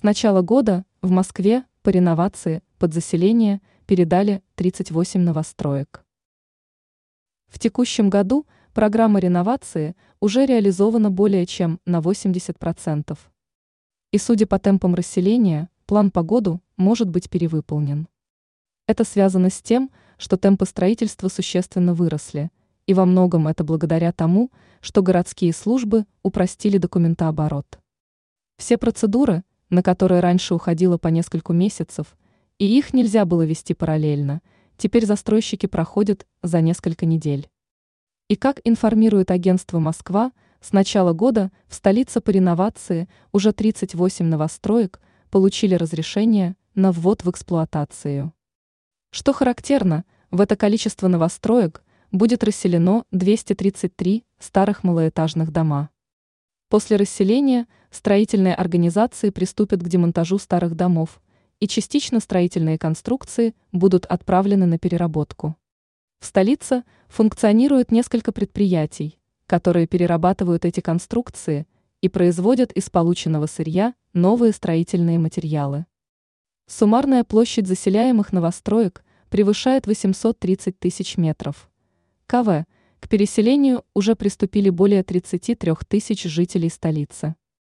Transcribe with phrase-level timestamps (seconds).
[0.00, 6.06] С начала года в Москве по реновации под заселение передали 38 новостроек.
[7.48, 13.18] В текущем году программа реновации уже реализована более чем на 80%.
[14.12, 18.08] И судя по темпам расселения, план по году может быть перевыполнен.
[18.86, 22.50] Это связано с тем, что темпы строительства существенно выросли,
[22.86, 27.78] и во многом это благодаря тому, что городские службы упростили документооборот.
[28.56, 32.16] Все процедуры, на которые раньше уходило по несколько месяцев,
[32.58, 34.42] и их нельзя было вести параллельно,
[34.76, 37.48] теперь застройщики проходят за несколько недель.
[38.28, 45.00] И как информирует агентство «Москва», с начала года в столице по реновации уже 38 новостроек
[45.30, 48.34] получили разрешение на ввод в эксплуатацию.
[49.10, 51.82] Что характерно, в это количество новостроек
[52.12, 55.90] будет расселено 233 старых малоэтажных дома.
[56.70, 61.20] После расселения строительные организации приступят к демонтажу старых домов,
[61.58, 65.56] и частично строительные конструкции будут отправлены на переработку.
[66.20, 71.66] В столице функционирует несколько предприятий, которые перерабатывают эти конструкции
[72.02, 75.86] и производят из полученного сырья новые строительные материалы.
[76.68, 81.68] Суммарная площадь заселяемых новостроек превышает 830 тысяч метров.
[82.28, 82.64] КВ–
[83.00, 87.34] к переселению уже приступили более 33 тысяч жителей столицы.